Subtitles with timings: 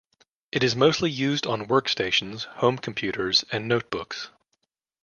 [0.51, 4.31] It is mostly used on workstations, home computers, and notebooks.